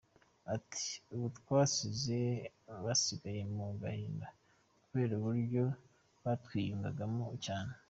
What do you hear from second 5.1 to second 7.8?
uburyo batwiyumvagamo cyane.